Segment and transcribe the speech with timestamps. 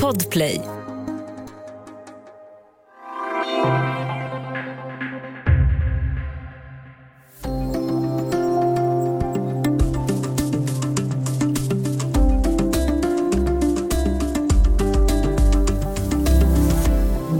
[0.00, 0.60] Podplay.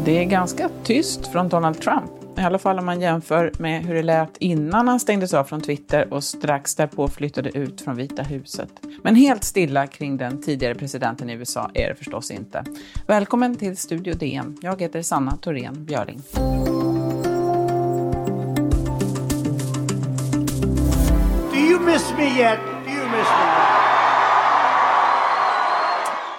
[0.05, 2.22] Det är ganska tyst från Donald Trump.
[2.43, 5.61] I alla fall om man jämför med hur det lät innan han stängdes av från
[5.61, 8.69] Twitter och strax därpå flyttade ut från Vita huset.
[9.03, 12.65] Men helt stilla kring den tidigare presidenten i USA är det förstås inte.
[13.07, 14.59] Välkommen till Studio DN.
[14.61, 16.23] Jag heter Sanna Thorén Björling.
[21.53, 22.59] Do you miss me yet?
[22.85, 23.92] Do you miss me yet?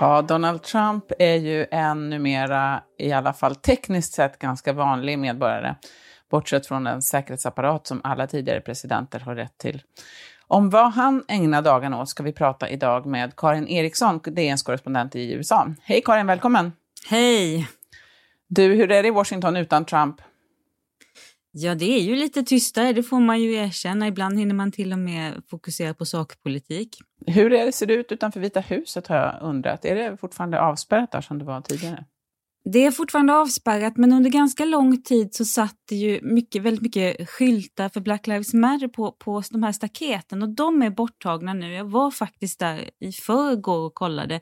[0.04, 5.76] Ja, Donald Trump är ju en numera, i alla fall tekniskt sett, ganska vanlig medborgare.
[6.32, 9.82] Bortsett från den säkerhetsapparat som alla tidigare presidenter har rätt till.
[10.48, 15.16] Om vad han ägnar dagarna åt ska vi prata idag med Karin Eriksson, DNs korrespondent
[15.16, 15.68] i USA.
[15.82, 16.72] Hej Karin, välkommen!
[17.10, 17.68] Hej!
[18.48, 20.22] Du, hur är det i Washington utan Trump?
[21.56, 24.08] Ja, det är ju lite tystare, det får man ju erkänna.
[24.08, 26.98] Ibland hinner man till och med fokusera på sakpolitik.
[27.28, 29.86] Hur är det, ser det ut utanför Vita huset har jag undrat.
[29.86, 32.06] Är det fortfarande avspärrat där som det var tidigare?
[32.72, 36.82] Det är fortfarande avspärrat, men under ganska lång tid så satt det ju mycket, väldigt
[36.82, 41.54] mycket skyltar för Black Lives Matter på, på de här staketen och de är borttagna
[41.54, 41.74] nu.
[41.74, 44.40] Jag var faktiskt där i förrgår och kollade.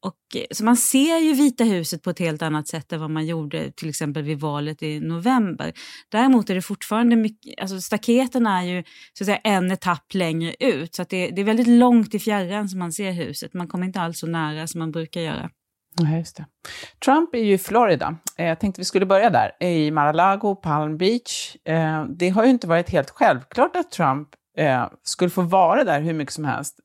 [0.00, 3.10] Och, eh, så man ser ju Vita huset på ett helt annat sätt än vad
[3.10, 5.72] man gjorde till exempel vid valet i november.
[6.08, 10.54] Däremot är det fortfarande mycket, alltså staketen är ju så att säga en etapp längre
[10.60, 13.54] ut så att det, det är väldigt långt i fjärran som man ser huset.
[13.54, 15.50] Man kommer inte alls så nära som man brukar göra.
[16.00, 16.46] Ja, just det.
[17.04, 18.16] Trump är ju i Florida.
[18.36, 21.56] Eh, jag tänkte vi skulle börja där, i Mar-a-Lago, Palm Beach.
[21.64, 26.00] Eh, det har ju inte varit helt självklart att Trump eh, skulle få vara där
[26.00, 26.80] hur mycket som helst.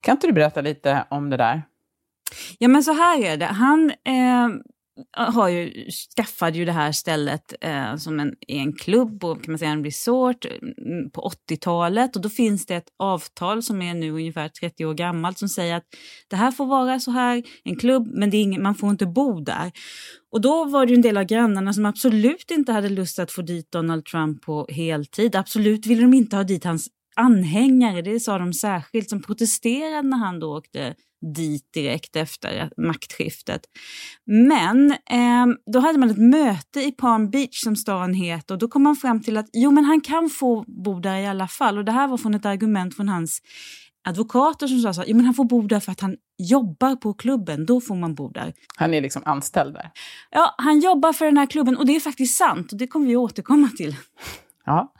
[0.00, 1.62] Kan inte du berätta lite om det där?
[2.58, 3.46] Ja, men så här är det.
[3.46, 4.48] Han eh,
[5.12, 9.58] har ju, skaffade ju det här stället eh, som en, en klubb och kan man
[9.58, 14.10] säga en resort mm, på 80-talet och då finns det ett avtal som är nu
[14.10, 15.84] ungefär 30 år gammalt som säger att
[16.30, 19.06] det här får vara så här, en klubb, men det är ingen, man får inte
[19.06, 19.72] bo där.
[20.32, 23.32] Och då var det ju en del av grannarna som absolut inte hade lust att
[23.32, 25.36] få dit Donald Trump på heltid.
[25.36, 30.16] Absolut ville de inte ha dit hans anhängare, det sa de särskilt, som protesterade när
[30.16, 30.94] han då åkte
[31.34, 33.60] dit direkt efter maktskiftet.
[34.24, 38.68] Men eh, då hade man ett möte i Palm Beach som stan heter och då
[38.68, 41.78] kom man fram till att jo men han kan få bo där i alla fall
[41.78, 43.42] och det här var från ett argument från hans
[44.08, 47.14] advokater som sa så jo men han får bo där för att han jobbar på
[47.14, 48.52] klubben, då får man bo där.
[48.76, 49.90] Han är liksom anställd där?
[50.30, 53.06] Ja, han jobbar för den här klubben och det är faktiskt sant och det kommer
[53.06, 53.96] vi återkomma till.
[54.64, 54.92] Ja,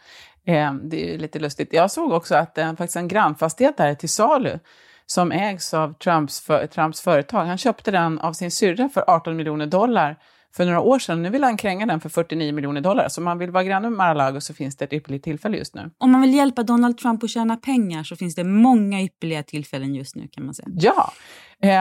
[0.46, 1.72] eh, det är lite lustigt.
[1.72, 4.58] Jag såg också att eh, faktiskt en grannfastighet där är till salu
[5.06, 7.44] som ägs av Trumps, för, Trumps företag.
[7.44, 10.16] Han köpte den av sin syrra för 18 miljoner dollar
[10.56, 11.22] för några år sedan.
[11.22, 13.08] Nu vill han kränga den för 49 miljoner dollar.
[13.08, 15.74] Så om man vill vara granne med Mar-a-Lago så finns det ett ypperligt tillfälle just
[15.74, 15.90] nu.
[15.98, 19.94] Om man vill hjälpa Donald Trump att tjäna pengar så finns det många ypperliga tillfällen
[19.94, 20.68] just nu kan man säga.
[20.72, 21.12] Ja.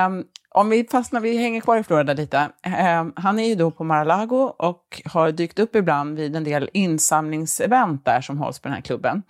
[0.08, 2.50] Um, om vi fastnar, vi hänger kvar i Florida lite.
[3.02, 6.70] Um, han är ju då på Mar-a-Lago och har dykt upp ibland vid en del
[6.74, 9.24] insamlingsevent där som hålls på den här klubben.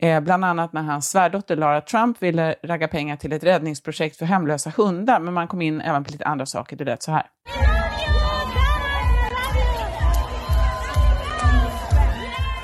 [0.00, 4.26] Eh, bland annat när hans svärdotter Lara Trump ville ragga pengar till ett räddningsprojekt för
[4.26, 6.76] hemlösa hundar, men man kom in även på lite andra saker.
[6.76, 7.26] Det lät så här.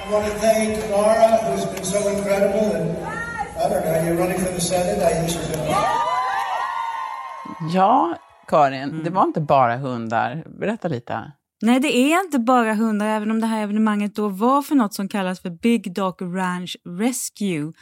[0.09, 2.91] I want to thank Laura, who's been so incredible, and
[3.57, 5.03] I don't know, you're running for the Senate.
[5.03, 5.75] I use her.
[7.75, 9.05] Ja, Karin, mm.
[9.05, 10.45] det var inte bara hundar.
[10.47, 11.33] Berätta lite.
[11.65, 14.95] Nej, det är inte bara hundar, även om det här evenemanget då var för något
[14.95, 17.73] som kallas för Big Dog Ranch Rescue.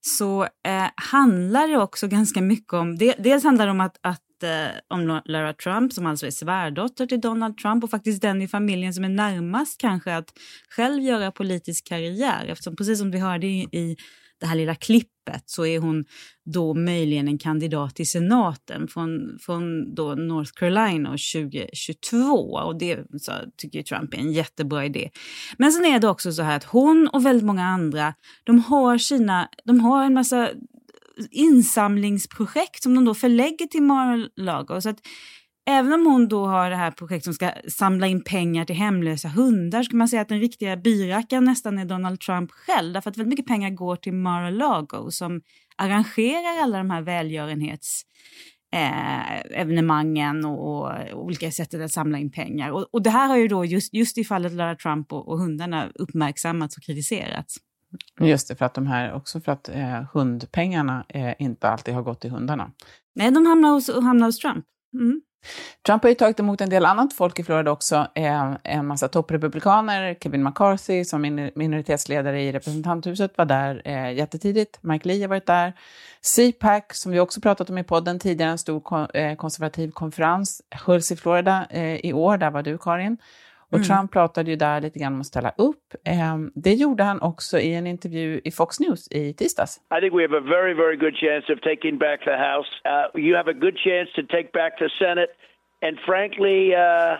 [0.00, 4.42] Så eh, handlar det också ganska mycket om, det, dels handlar det om att, att
[4.42, 8.48] eh, om Lara Trump som alltså är svärdotter till Donald Trump och faktiskt den i
[8.48, 10.32] familjen som är närmast kanske att
[10.68, 13.96] själv göra politisk karriär eftersom precis som vi hörde i, i
[14.40, 16.04] det här lilla klippet så är hon
[16.44, 22.26] då möjligen en kandidat till senaten från, från då North Carolina 2022.
[22.52, 25.10] Och det så, tycker Trump är en jättebra idé.
[25.58, 28.14] Men sen är det också så här att hon och väldigt många andra,
[28.44, 30.50] de har, sina, de har en massa
[31.30, 34.80] insamlingsprojekt som de då förlägger till Mar-a-Lago.
[34.80, 34.98] Så att
[35.68, 39.28] även om hon då har det här projektet som ska samla in pengar till hemlösa
[39.28, 42.92] hundar så kan man säga att den riktiga byrackaren nästan är Donald Trump själv.
[42.92, 45.40] Därför att väldigt mycket pengar går till Mar-a-Lago som
[45.76, 48.02] arrangerar alla de här välgörenhets
[48.74, 52.70] eh, evenemangen och, och, olika sätt att samla in pengar.
[52.70, 55.38] Och, och, det här har ju då just, just i fallet Lara Trump och, och
[55.38, 57.56] hundarna uppmärksammats och kritiserats.
[58.20, 62.02] Just det, för att de här, också för att eh, hundpengarna eh, inte alltid har
[62.02, 62.70] gått till hundarna.
[63.14, 64.64] Nej, de hamnar hos, hamnar hos Trump.
[64.94, 65.20] Mm.
[65.86, 68.06] Trump har ju tagit emot en del annat folk i Florida också.
[68.14, 74.78] Eh, en massa topprepublikaner, Kevin McCarthy som minoritetsledare i representanthuset var där eh, jättetidigt.
[74.82, 75.72] Mike Lee har varit där.
[76.20, 81.12] CPAC, som vi också pratat om i podden tidigare, en stor eh, konservativ konferens, hölls
[81.12, 82.36] i Florida eh, i år.
[82.36, 83.18] Där var du, Karin.
[83.72, 83.86] Och mm.
[83.88, 85.94] Trump pratade ju där lite grann om att ställa upp.
[86.34, 89.80] Um, det gjorde han också i en intervju i Fox News i tisdags.
[89.98, 92.70] I think we have a very, very good chance of taking back the House.
[92.84, 95.30] Uh, you have a good chance to take back the Senate.
[95.86, 97.14] And frankly, uh,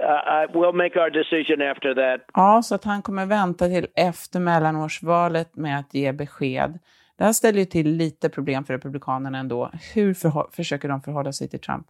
[0.00, 2.20] uh, we'll make our decision after that.
[2.34, 6.78] Ja, så att han kommer vänta till efter mellanårsvalet med att ge besked.
[7.18, 9.70] Det här ställer ju till lite problem för Republikanerna ändå.
[9.94, 10.14] Hur
[10.56, 11.86] försöker de förhålla sig till Trump?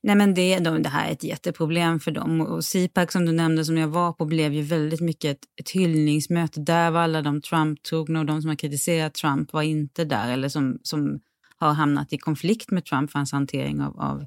[0.00, 2.40] Nej men det, de, det här är ett jätteproblem för dem.
[2.40, 5.70] Och CPAC som du nämnde som jag var på blev ju väldigt mycket ett, ett
[5.70, 6.60] hyllningsmöte.
[6.60, 10.32] Där var alla de Trump-trogna och de som har kritiserat Trump var inte där.
[10.32, 11.20] Eller som, som
[11.56, 14.24] har hamnat i konflikt med Trump för hans hantering av, av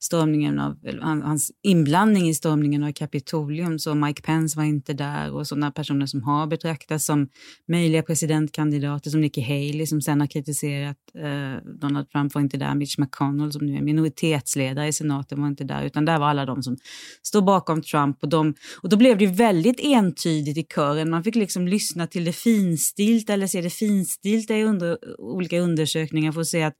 [0.00, 3.78] stormningen av, hans inblandning i stormningen av Kapitolium.
[3.78, 7.28] Så Mike Pence var inte där och sådana personer som har betraktats som
[7.68, 12.74] möjliga presidentkandidater som Nikki Haley som sen har kritiserat eh, Donald Trump var inte där.
[12.74, 16.46] Mitch McConnell som nu är minoritetsledare i senaten var inte där utan där var alla
[16.46, 16.76] de som
[17.22, 21.10] står bakom Trump och, de, och då blev det väldigt entydigt i kören.
[21.10, 26.32] Man fick liksom lyssna till det finstilta eller se det finstilta i under, olika undersökningar
[26.32, 26.76] för att se att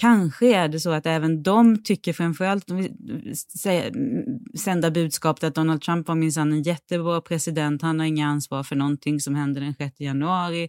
[0.00, 2.90] Kanske är det så att även de tycker, framförallt om vi
[3.58, 3.92] säger,
[4.58, 8.76] sända budskapet att Donald Trump var minsann en jättebra president, han har inga ansvar för
[8.76, 10.68] någonting som hände den 6 januari.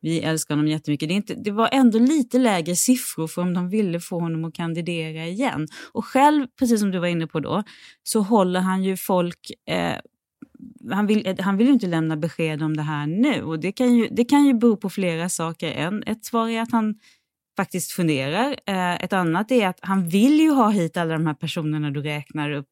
[0.00, 1.08] Vi älskar honom jättemycket.
[1.08, 4.54] Det, inte, det var ändå lite lägre siffror för om de ville få honom att
[4.54, 5.68] kandidera igen.
[5.92, 7.62] Och själv, precis som du var inne på då,
[8.02, 9.96] så håller han ju folk eh,
[10.90, 13.94] han vill, han vill ju inte lämna besked om det här nu och det kan
[13.94, 15.72] ju, det kan ju bero på flera saker.
[15.72, 16.94] En, ett svar är att han
[17.56, 18.56] faktiskt funderar.
[18.66, 22.02] Eh, ett annat är att han vill ju ha hit alla de här personerna du
[22.02, 22.68] räknar upp.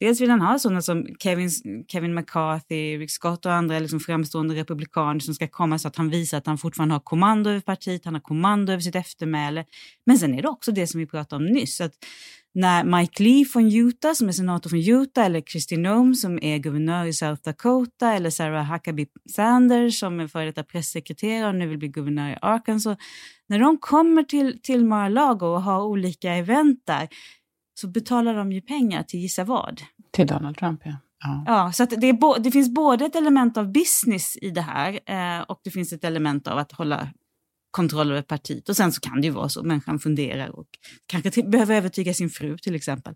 [0.00, 1.50] Dels vill han ha sådana som Kevin,
[1.88, 6.10] Kevin McCarthy, Rick Scott och andra liksom framstående republikaner som ska komma så att han
[6.10, 9.64] visar att han fortfarande har kommando över partiet, han har kommando över sitt eftermäle.
[10.06, 11.92] Men sen är det också det som vi pratade om nyss, att
[12.52, 16.58] när Mike Lee från Utah, som är senator från Utah, eller Kristi Noem som är
[16.58, 21.66] guvernör i South Dakota, eller Sarah Huckabee Sanders som är före detta pressekreterare och nu
[21.66, 22.98] vill bli guvernör i Arkansas.
[23.48, 27.08] När de kommer till, till Mar-a-Lago och har olika event där
[27.80, 29.80] så betalar de ju pengar till gissa vad?
[30.10, 30.96] Till Donald Trump, ja.
[31.24, 35.00] Ja, ja så det, är det finns både ett element av business i det här
[35.06, 37.08] eh, och det finns ett element av att hålla
[37.70, 38.68] kontroll över partiet.
[38.68, 40.66] Och sen så kan det ju vara så, människan funderar och
[41.06, 43.14] kanske behöver övertyga sin fru till exempel.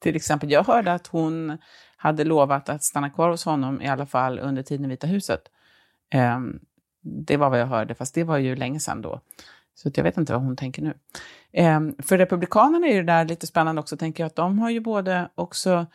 [0.00, 1.58] Till exempel, jag hörde att hon
[1.96, 5.40] hade lovat att stanna kvar hos honom i alla fall under tiden i Vita huset.
[6.36, 6.60] Um,
[7.26, 9.20] det var vad jag hörde, fast det var ju länge sedan då.
[9.74, 10.94] Så jag vet inte vad hon tänker nu.
[11.62, 14.80] Um, för Republikanerna är det där lite spännande också, tänker jag, att de har ju
[14.80, 15.86] både också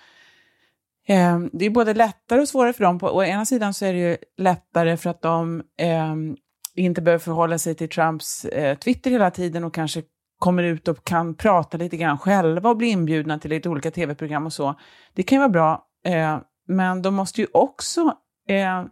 [1.07, 2.99] ehm, det är både lättare och svårare för dem.
[2.99, 6.37] På, å ena sidan så är det ju lättare för att de ehm,
[6.75, 10.03] inte behöver förhålla sig till Trumps eh, Twitter hela tiden och kanske
[10.39, 14.45] kommer ut och kan prata lite grann själva och bli inbjudna till lite olika tv-program
[14.45, 14.75] och så.
[15.13, 18.13] Det kan ju vara bra, eh, men de måste ju också
[18.47, 18.83] eh,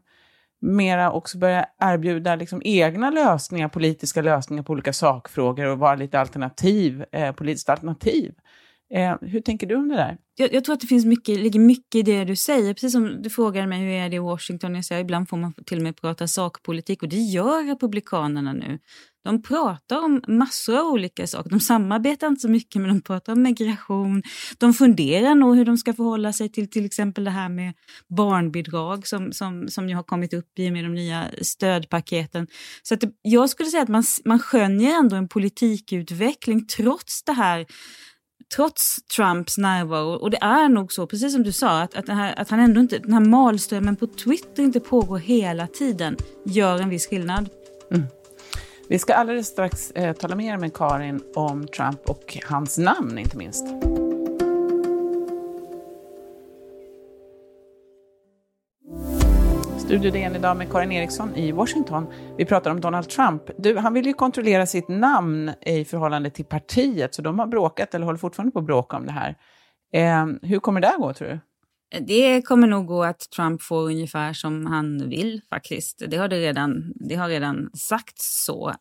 [0.61, 6.19] mera också börja erbjuda liksom egna lösningar, politiska lösningar på olika sakfrågor och vara lite
[6.19, 8.33] alternativ, eh, politiskt alternativ.
[8.93, 10.17] Eh, hur tänker du om det där?
[10.35, 12.73] Jag, jag, tror att det finns mycket, ligger mycket i det du säger.
[12.73, 14.75] Precis som du frågade mig hur är det i Washington.
[14.75, 18.79] Jag säger, ibland får man till och med prata sakpolitik och det gör Republikanerna nu.
[19.23, 21.49] De pratar om massor av olika saker.
[21.49, 24.23] De samarbetar inte så mycket men de pratar om migration.
[24.57, 27.73] De funderar nog hur de ska förhålla sig till till exempel det här med
[28.09, 32.47] barnbidrag som, som, som ju har kommit upp i med de nya stödpaketen.
[32.83, 37.33] Så att det, jag skulle säga att man, man skönjer ändå en politikutveckling trots det
[37.33, 37.65] här
[38.55, 42.39] trots Trumps närvaro, och det är nog så, precis som du sa, att, att, här,
[42.39, 46.89] att han ändå inte, den här malströmmen på Twitter inte pågår hela tiden, gör en
[46.89, 47.49] viss skillnad.
[47.91, 48.05] Mm.
[48.89, 53.37] Vi ska alldeles strax eh, tala mer med Karin om Trump och hans namn, inte
[53.37, 53.65] minst.
[59.87, 62.07] Studio DN idag med Karin Eriksson i Washington.
[62.37, 63.41] Vi pratar om Donald Trump.
[63.57, 67.93] Du, han vill ju kontrollera sitt namn i förhållande till partiet, så de har bråkat,
[67.93, 69.35] eller håller fortfarande på att bråka om det här.
[69.93, 71.39] Eh, hur kommer det att gå, tror du?
[72.07, 76.03] Det kommer nog gå att Trump får ungefär som han vill faktiskt.
[76.07, 78.73] Det har, det redan, det har redan sagts så.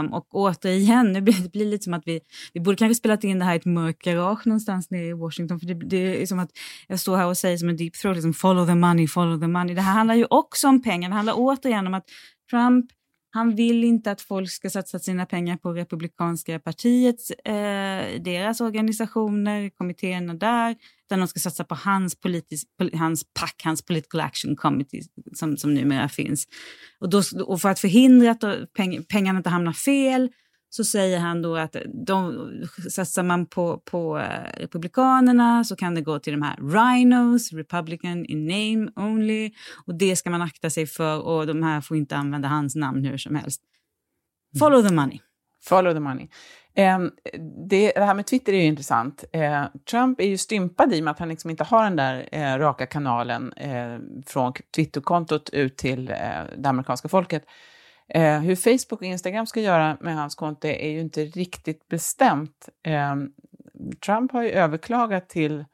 [0.00, 2.20] Um, och återigen, nu blir det blir lite som att vi,
[2.52, 5.60] vi borde kanske spelat in det här i ett mörkt garage någonstans nere i Washington.
[5.60, 6.50] För det, det är som att
[6.88, 9.48] jag står här och säger som en deep throat, liksom follow the money, follow the
[9.48, 9.74] money.
[9.74, 11.08] Det här handlar ju också om pengar.
[11.08, 12.04] Det handlar återigen om att
[12.50, 12.86] Trump
[13.34, 19.70] han vill inte att folk ska satsa sina pengar på Republikanska partiets, eh, deras organisationer,
[19.70, 20.76] kommittéerna där,
[21.12, 25.02] utan de ska satsa på hans, politisk, hans PAC, hans Political Action Committee,
[25.32, 26.46] som, som numera finns.
[26.98, 28.44] Och, då, och för att förhindra att
[28.76, 30.28] peng, pengarna inte hamnar fel
[30.70, 31.76] så säger han då att
[32.06, 32.48] de,
[32.90, 38.24] satsar man på, på eh, Republikanerna så kan det gå till de här Rhinos, Republican
[38.24, 39.50] in name only.
[39.86, 43.04] Och det ska man akta sig för och de här får inte använda hans namn
[43.04, 43.62] hur som helst.
[44.58, 45.20] Follow the money.
[45.64, 46.28] Follow the money.
[46.74, 47.10] Ehm,
[47.68, 49.24] det, det, här med Twitter är ju intressant.
[49.32, 52.28] Ehm, Trump är ju stympad i och med att han liksom inte har den där
[52.32, 56.16] eh, raka kanalen eh, från Twitterkontot ut till eh,
[56.56, 57.44] det amerikanska folket.
[58.08, 62.68] Eh, hur Facebook och Instagram ska göra med hans konto är ju inte riktigt bestämt.
[62.82, 63.16] Eh,
[64.04, 65.64] Trump har ju överklagat till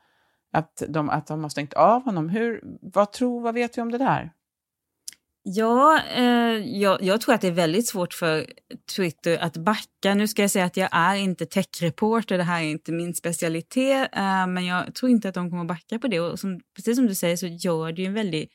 [0.53, 2.29] att de, att de har stängt av honom.
[2.29, 4.33] Hur, vad, tror, vad vet vi om det där?
[5.51, 8.47] Ja, eh, jag, jag, tror att det är väldigt svårt för
[8.97, 10.15] Twitter att backa.
[10.15, 14.09] Nu ska jag säga att jag är inte techreporter, det här är inte min specialitet,
[14.17, 16.21] eh, men jag tror inte att de kommer att backa på det.
[16.21, 18.51] Och som, precis som du säger så gör det ju en väldigt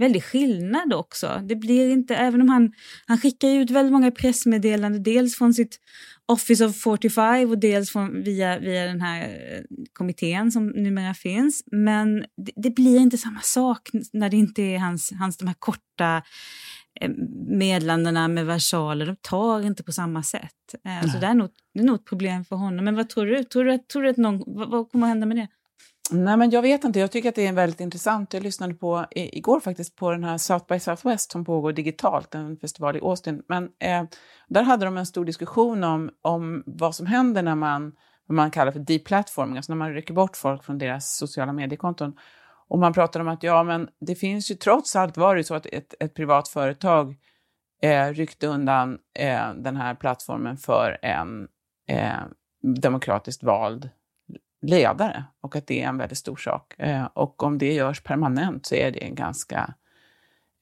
[0.00, 1.42] väldig skillnad också.
[1.48, 2.72] Det blir inte, även om han,
[3.06, 5.78] han skickar ut väldigt många pressmeddelanden, dels från sitt
[6.26, 11.64] Office of 45 och dels från, via, via den här eh, kommittén som numera finns.
[11.66, 15.56] Men det, det, blir inte samma sak när det inte är hans, hans de här
[15.58, 16.22] korta
[17.00, 17.10] eh,
[17.46, 20.74] meddelandena med versaler, de tar inte på samma sätt.
[20.84, 22.84] Eh, så det är, nog, det är nog ett problem för honom.
[22.84, 23.44] Men vad tror du?
[23.44, 25.48] Tror du, tror du att någon, vad, vad kommer att hända med det?
[26.12, 27.00] Nej, men jag vet inte.
[27.00, 28.34] Jag tycker att det är väldigt intressant.
[28.34, 32.56] Jag lyssnade på igår faktiskt på den här South by Southwest som pågår digitalt, en
[32.56, 33.42] festival i Austin.
[33.48, 34.04] Men eh,
[34.48, 37.92] där hade de en stor diskussion om, om vad som händer när man,
[38.26, 42.16] vad man kallar för deplatforming, alltså när man rycker bort folk från deras sociala mediekonton.
[42.68, 45.54] Och man pratar om att ja, men det finns ju trots allt var det så
[45.54, 47.16] att ett, ett privat företag
[47.82, 51.48] eh, ryckte undan eh, den här plattformen för en
[51.88, 52.22] eh,
[52.62, 53.90] demokratiskt vald
[54.62, 56.74] ledare och att det är en väldigt stor sak.
[56.78, 59.74] Eh, och om det görs permanent så är det en ganska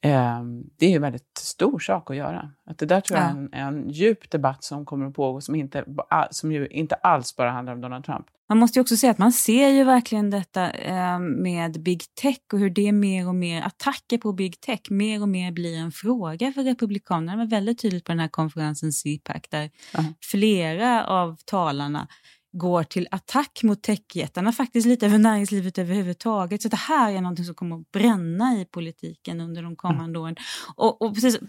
[0.01, 0.41] eh,
[0.77, 2.51] det är en väldigt stor sak att göra.
[2.65, 5.55] Att det där tror jag är en, en djup debatt som kommer att pågå som,
[5.55, 5.85] inte,
[6.31, 8.25] som ju inte alls bara handlar om Donald Trump.
[8.49, 12.39] Man måste ju också säga att man ser ju verkligen detta eh, med big tech
[12.53, 15.91] och hur det mer och mer, attacker på big tech, mer och mer blir en
[15.91, 17.31] fråga för Republikanerna.
[17.31, 20.13] Det var väldigt tydligt på den här konferensen CPAC där uh -huh.
[20.21, 22.07] flera av talarna
[22.51, 26.61] går till attack mot techjättarna, faktiskt lite över näringslivet överhuvudtaget.
[26.61, 30.21] Så det här är något som kommer att bränna i politiken under de kommande mm.
[30.21, 30.35] åren.
[30.75, 31.39] Och, och precis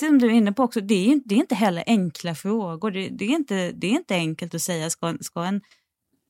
[0.00, 2.90] som du är inne på också, det är, det är inte heller enkla frågor.
[2.90, 5.60] Det, det, är inte, det är inte enkelt att säga, ska, ska en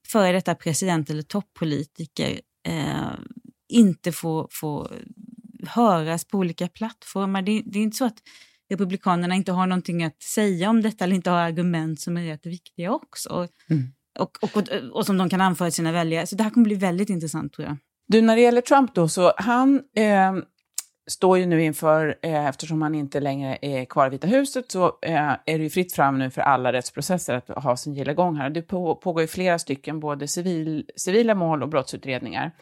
[0.08, 3.12] före detta president eller toppolitiker eh,
[3.68, 4.90] inte få, få
[5.66, 7.42] höras på olika plattformar?
[7.42, 8.18] Det, det är inte så att
[8.70, 12.46] Republikanerna inte har någonting att säga om detta eller inte har argument som är rätt
[12.46, 13.48] viktiga också.
[13.70, 16.26] Mm och, och, och, som de kan anföra till sina väljare.
[16.26, 17.76] Så det här kommer bli väldigt intressant tror jag.
[18.06, 20.34] Du, när det gäller Trump då, så han eh,
[21.06, 24.86] står ju nu inför, eh, eftersom han inte längre är kvar i Vita huset, så
[24.86, 28.36] eh, är det ju fritt fram nu för alla rättsprocesser att ha sin gilla gång
[28.36, 28.50] här.
[28.50, 32.52] Det på, pågår ju flera stycken, både civil, civila mål och brottsutredningar.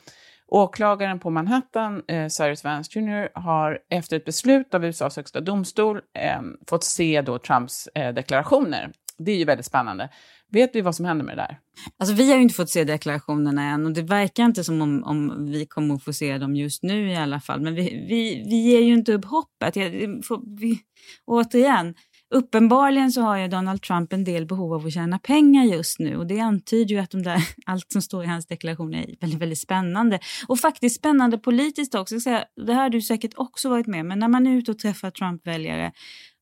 [0.47, 5.97] Åklagaren på Manhattan, eh, Cyrus Vance Jr, har efter ett beslut av USAs högsta domstol
[5.97, 8.93] eh, fått se då Trumps eh, deklarationer.
[9.19, 10.09] Det är ju väldigt spännande.
[10.53, 11.59] Vet vi vad som händer med det där?
[11.99, 15.05] Alltså, vi har ju inte fått se deklarationerna än och det verkar inte som om,
[15.05, 17.61] om vi kommer att få se dem just nu i alla fall.
[17.61, 19.77] Men vi, vi, vi ger ju inte upp hoppet.
[19.77, 20.79] Vi,
[21.27, 21.95] återigen,
[22.35, 26.17] uppenbarligen så har ju Donald Trump en del behov av att tjäna pengar just nu
[26.17, 29.41] och det antyder ju att de där, allt som står i hans deklaration är väldigt,
[29.41, 30.19] väldigt spännande.
[30.49, 32.15] Och faktiskt spännande politiskt också.
[32.67, 35.11] Det här har du säkert också varit med men när man är ute och träffar
[35.11, 35.93] Trump-väljare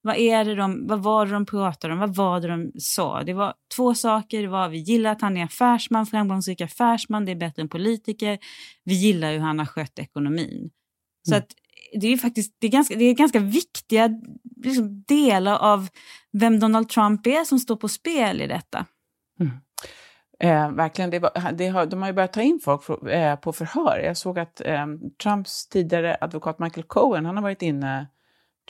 [0.02, 2.00] vad, är det de, vad var det de pratade om?
[2.00, 3.22] Vad var det de sa?
[3.22, 4.42] Det var två saker.
[4.42, 8.38] Det var vi gillar att han är affärsman, framgångsrik affärsman, det är bättre än politiker.
[8.84, 10.70] Vi gillar hur han har skött ekonomin.
[11.28, 11.38] Så mm.
[11.42, 11.52] att
[12.00, 14.08] det är faktiskt det är ganska, det är ganska viktiga
[14.64, 15.88] liksom, delar av
[16.32, 18.86] vem Donald Trump är som står på spel i detta.
[19.40, 19.52] Mm.
[20.42, 23.36] Eh, verkligen, det, var, det har, de har ju börjat ta in folk för, eh,
[23.36, 23.98] på förhör.
[24.04, 24.86] Jag såg att eh,
[25.22, 28.06] Trumps tidigare advokat Michael Cohen, han har varit inne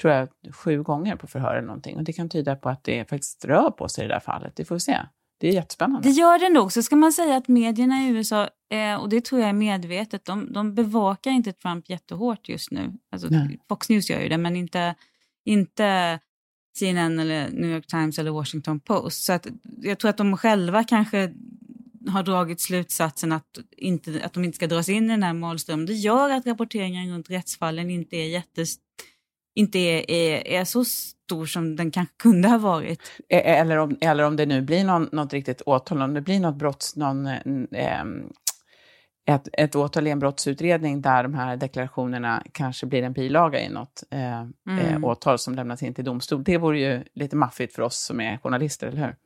[0.01, 1.97] tror jag, sju gånger på förhör eller någonting.
[1.97, 4.57] Och det kan tyda på att det faktiskt rör på sig i det där fallet.
[4.57, 4.99] Det får vi se.
[5.41, 6.09] Det är jättespännande.
[6.09, 6.73] Det gör det nog.
[6.73, 10.25] Så ska man säga att medierna i USA Eh, och det tror jag är medvetet.
[10.25, 12.93] De, de bevakar inte Trump jättehårt just nu.
[13.13, 13.61] Alltså, Nej.
[13.69, 14.95] Fox News gör ju det, men inte,
[15.45, 16.19] inte
[16.79, 19.25] CNN eller New York Times eller Washington Post.
[19.25, 19.47] Så att,
[19.83, 21.35] jag tror att de själva kanske
[22.09, 25.87] har dragit slutsatsen att, inte, att de inte ska dras in i den här målströmmen.
[25.87, 28.77] Det gör att rapporteringen runt rättsfallen inte är jättes
[29.55, 33.01] inte är, är, är så stor som den kanske kunde ha varit.
[33.29, 36.41] E- Eller om, eller om det nu blir någon, något riktigt åtal, om det blir
[36.41, 38.05] något brotts, någon, eh,
[39.29, 43.69] ett, ett åtal i en brottsutredning där de här deklarationerna kanske blir en bilaga i
[43.69, 46.45] något eh, eh, åtal som lämnas in till domstol.
[46.45, 49.17] Det vore ju lite maffigt för oss som är journalister, eller hur?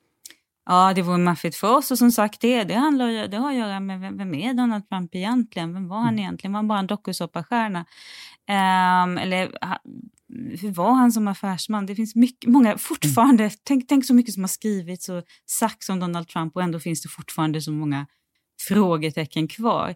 [0.66, 3.56] Ja, det vore maffigt för oss och som sagt det, det, handlar, det har att
[3.56, 5.74] göra med vem, vem är Donald Trump egentligen?
[5.74, 6.52] Vem var han egentligen?
[6.52, 7.84] Var han bara en dokusåpastjärna?
[8.48, 9.50] Ehm, eller
[10.60, 11.86] hur var han som affärsman?
[11.86, 16.00] Det finns mycket, många fortfarande, tänk, tänk så mycket som har skrivits och sagts om
[16.00, 18.06] Donald Trump och ändå finns det fortfarande så många
[18.68, 19.94] frågetecken kvar.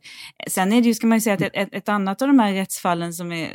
[0.49, 2.53] Sen är det ju, ska man ju säga att ett, ett, annat av de här
[2.53, 3.55] rättsfallen som är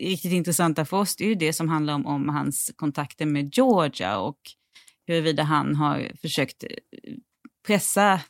[0.00, 3.54] riktigt intressanta för oss, det är ju det som handlar om, om hans kontakter med
[3.56, 4.38] Georgia och
[5.06, 6.68] huruvida han har försökt eh,
[7.66, 8.20] pressa mm,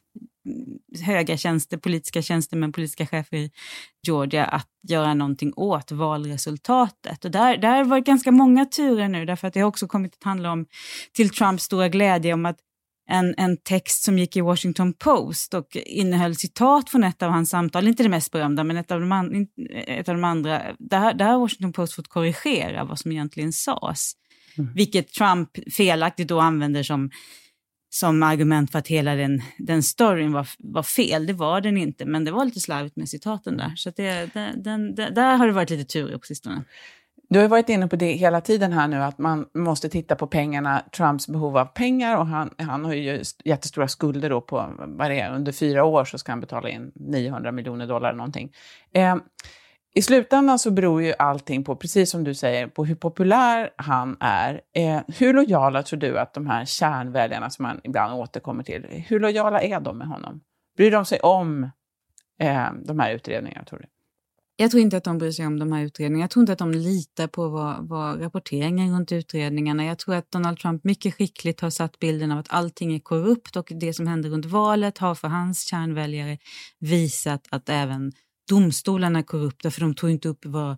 [1.01, 3.51] höga tjänster, politiska tjänstemän, politiska chefer i
[4.07, 7.25] Georgia att göra någonting åt valresultatet.
[7.25, 10.15] Och där, där har varit ganska många turer nu, därför att det har också kommit
[10.15, 10.67] att handla om,
[11.13, 12.59] till Trumps stora glädje, om att
[13.11, 17.51] en, en text som gick i Washington Post och innehöll citat från ett av hans
[17.51, 19.47] samtal, inte det mest berömda, men ett av de, an,
[19.87, 24.13] ett av de andra, där, där har Washington Post fått korrigera vad som egentligen sades.
[24.75, 27.11] Vilket Trump felaktigt då använder som,
[27.91, 31.27] som argument för att hela den, den storyn var, var fel.
[31.27, 33.73] Det var den inte, men det var lite slarvigt med citaten där.
[33.77, 36.65] Så att det, den, den, den, där har det varit lite tur på sistone.
[37.31, 40.27] Du har varit inne på det hela tiden här nu, att man måste titta på
[40.27, 45.11] pengarna, Trumps behov av pengar och han, han har ju jättestora skulder då på, vad
[45.11, 48.53] det är, under fyra år så ska han betala in 900 miljoner dollar eller någonting.
[48.93, 49.17] Eh,
[49.99, 54.17] i slutändan så beror ju allting på, precis som du säger, på hur populär han
[54.21, 54.61] är.
[54.75, 59.21] Eh, hur lojala tror du att de här kärnväljarna som man ibland återkommer till, hur
[59.21, 60.41] lojala är de med honom?
[60.77, 61.71] Bryr de sig om
[62.41, 63.87] eh, de här utredningarna, tror du?
[64.57, 66.23] Jag tror inte att de bryr sig om de här utredningarna.
[66.23, 69.85] Jag tror inte att de litar på vad, vad rapporteringen runt utredningarna.
[69.85, 73.57] Jag tror att Donald Trump mycket skickligt har satt bilden av att allting är korrupt
[73.57, 76.39] och det som händer runt valet har för hans kärnväljare
[76.79, 78.13] visat att även
[78.49, 80.77] domstolarna är korrupta för de tog inte upp vad,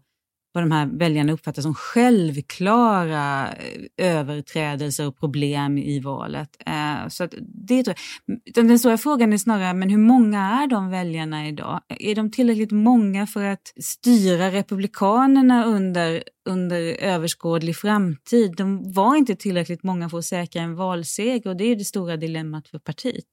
[0.53, 6.57] vad de här väljarna uppfattar som självklara eh, överträdelser och problem i valet.
[6.67, 7.35] Eh, så att
[7.69, 8.39] det tror jag.
[8.45, 11.81] Utan Den stora frågan är snarare, men hur många är de väljarna idag?
[11.89, 18.55] Är de tillräckligt många för att styra Republikanerna under, under överskådlig framtid?
[18.57, 22.17] De var inte tillräckligt många för att säkra en valseger och det är det stora
[22.17, 23.25] dilemmat för partiet.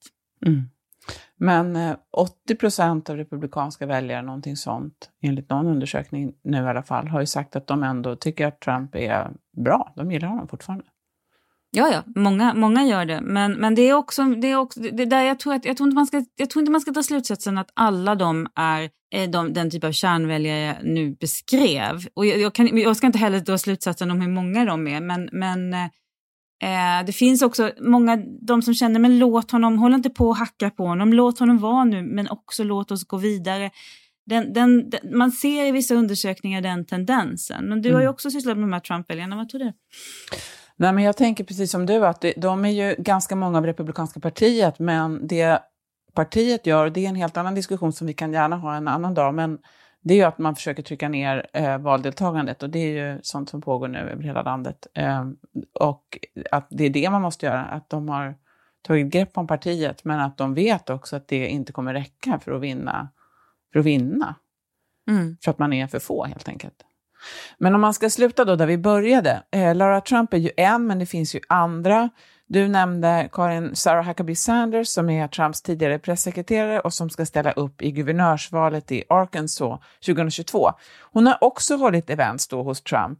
[0.45, 0.69] Mm.
[1.39, 6.83] Men eh, 80 procent av republikanska väljare, någonting sånt, enligt någon undersökning nu i alla
[6.83, 9.31] fall, har ju sagt att de ändå tycker att Trump är
[9.63, 9.93] bra.
[9.95, 10.85] De gillar honom fortfarande.
[11.71, 13.21] Ja, ja, många, många gör det.
[13.21, 15.87] Men, men det är också, det är också det där jag, tror att, jag, tror
[15.87, 19.27] inte man ska, jag tror inte man ska dra slutsatsen att alla de är är
[19.27, 22.07] de, den typ av kärnväljare jag nu beskrev.
[22.13, 25.01] Och jag, jag, kan, jag ska inte heller dra slutsatsen om hur många de är,
[25.01, 25.89] men, men eh,
[26.63, 30.35] eh, det finns också många, de som känner, men låt honom, håll inte på och
[30.37, 33.71] hacka på honom, låt honom vara nu, men också låt oss gå vidare.
[34.25, 37.69] Den, den, den, man ser i vissa undersökningar den tendensen.
[37.69, 38.13] Men du har ju Mm.
[38.13, 39.73] också sysslat med de här Trump-väljarna, vad tror du?
[40.79, 43.65] Nej, men jag tänker precis som du, att det, de är ju ganska många av
[43.65, 45.59] Republikanska partiet, men det
[46.15, 49.13] partiet gör, det är en helt annan diskussion som vi kan gärna ha en annan
[49.13, 49.57] dag, men
[50.07, 53.49] det är ju att man försöker trycka ner eh, valdeltagandet och det är ju sånt
[53.49, 54.87] som pågår nu över hela landet.
[54.93, 55.25] Eh,
[55.73, 56.17] och
[56.51, 58.35] att det är det man måste göra, att de har
[58.81, 62.51] tagit grepp om partiet, men att de vet också att det inte kommer räcka för
[62.51, 63.09] att vinna,
[63.73, 64.35] för att vinna.
[65.09, 65.37] Mm.
[65.43, 66.83] För att man är för få helt enkelt.
[67.57, 69.43] Men om man ska sluta då där vi började.
[69.51, 72.09] Eh, Lara Trump är ju en, men det finns ju andra.
[72.49, 77.51] Du nämnde Karin Sarah Huckabee Sanders som är Trumps tidigare pressekreterare och som ska ställa
[77.51, 80.71] upp i guvernörsvalet i Arkansas 2022.
[80.99, 83.19] Hon har också hållit events då hos Trump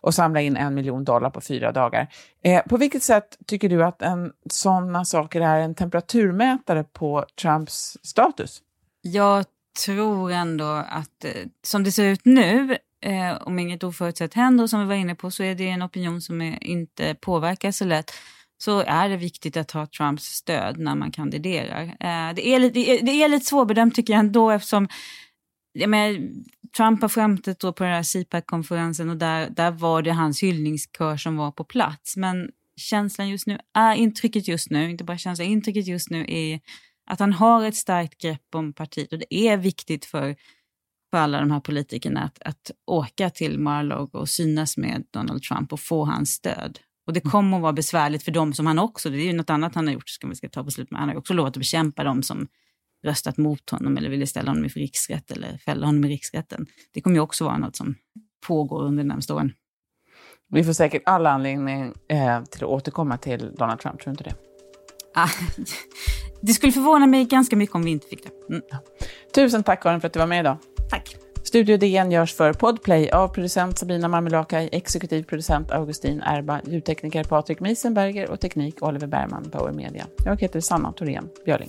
[0.00, 2.06] och samlat in en miljon dollar på fyra dagar.
[2.42, 7.96] Eh, på vilket sätt tycker du att en, sådana saker är en temperaturmätare på Trumps
[8.02, 8.62] status?
[9.00, 9.44] Jag
[9.86, 11.30] tror ändå att eh,
[11.62, 15.14] som det ser ut nu, eh, om inget oförutsett händer, och som vi var inne
[15.14, 18.12] på, så är det en opinion som är, inte påverkas så lätt
[18.58, 21.82] så är det viktigt att ha Trumps stöd när man kandiderar.
[21.82, 24.88] Eh, det, är lite, det, är, det är lite svårbedömt tycker jag ändå eftersom
[25.72, 26.28] jag menar,
[26.76, 31.16] Trump har framträtt då på den här CPAC-konferensen och där, där var det hans hyllningskör
[31.16, 32.16] som var på plats.
[32.16, 36.60] Men känslan just nu, är intrycket just nu, inte bara känslan, intrycket just nu är
[37.10, 40.36] Att han har ett starkt grepp om partiet och det är viktigt för,
[41.10, 45.72] för alla de här politikerna att, att åka till Mar-a-Lago och synas med Donald Trump
[45.72, 46.78] och få hans stöd.
[47.08, 49.50] Och det kommer att vara besvärligt för dem som han också, det är ju något
[49.50, 51.00] annat han har gjort, ska vi ska ta på slut med.
[51.00, 52.48] Han har också lovat att bekämpa dem som
[53.04, 56.66] röstat mot honom eller ville ställa honom i riksrätt eller fälla honom i riksrätten.
[56.94, 57.94] Det kommer ju också vara något som
[58.46, 59.52] pågår under de närmaste åren.
[60.48, 64.24] Vi får säkert alla anledning eh, till att återkomma till Donald Trump, tror du inte
[64.24, 64.34] det?
[65.14, 65.28] Ah,
[66.42, 68.54] det skulle förvåna mig ganska mycket om vi inte fick det.
[68.54, 68.62] Mm.
[68.70, 68.78] Ja.
[69.34, 70.56] Tusen tack Karin för att du var med idag.
[70.90, 71.27] Tack.
[71.48, 77.60] Studio DN görs för Podplay av producent Sabina Marmelakai, exekutiv producent Augustin Erba, ljudtekniker Patrik
[77.60, 80.06] Miesenberger och teknik Oliver Bergman, Power Media.
[80.24, 81.68] Jag heter Sanna Thorén Björling.